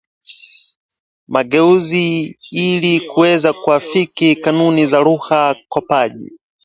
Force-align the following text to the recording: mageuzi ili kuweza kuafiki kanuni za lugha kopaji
mageuzi 1.27 2.37
ili 2.51 3.01
kuweza 3.01 3.53
kuafiki 3.53 4.35
kanuni 4.35 4.85
za 4.87 4.99
lugha 4.99 5.55
kopaji 5.69 6.37